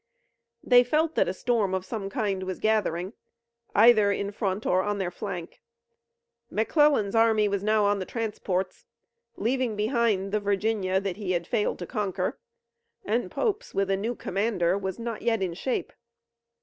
[0.63, 3.13] They felt that a storm of some kind was gathering,
[3.75, 5.61] either in front or on their flank.
[6.49, 8.87] McClellan's army was now on the transports,
[9.35, 12.39] leaving behind the Virginia that he had failed to conquer,
[13.05, 15.93] and Pope's, with a new commander, was not yet in shape.